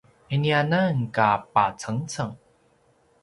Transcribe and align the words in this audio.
iniananka 0.35 1.27
pacengceng! 1.53 2.33